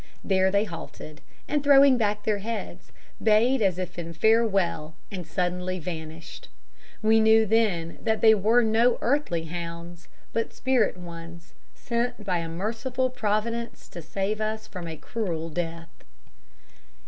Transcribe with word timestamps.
There 0.23 0.49
they 0.49 0.63
halted, 0.63 1.21
and 1.47 1.63
throwing 1.63 1.95
back 1.95 2.23
their 2.23 2.39
heads, 2.39 2.91
bayed 3.21 3.61
as 3.61 3.77
if 3.77 3.99
in 3.99 4.13
farewell, 4.13 4.95
and 5.11 5.27
suddenly 5.27 5.77
vanished. 5.77 6.47
We 7.03 7.19
knew 7.19 7.45
then 7.45 7.99
that 8.01 8.19
they 8.19 8.33
were 8.33 8.63
no 8.63 8.97
earthly 9.01 9.43
hounds, 9.43 10.07
but 10.33 10.53
spirit 10.53 10.97
ones, 10.97 11.53
sent 11.75 12.25
by 12.25 12.39
a 12.39 12.49
merciful 12.49 13.11
Providence 13.11 13.87
to 13.89 14.01
save 14.01 14.41
us 14.41 14.65
from 14.65 14.87
a 14.87 14.97
cruel 14.97 15.51
death." 15.51 16.03